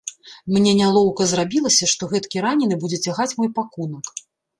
[0.53, 4.11] Мне нялоўка зрабілася, што гэткі ранены будзе цягаць мой пакунак.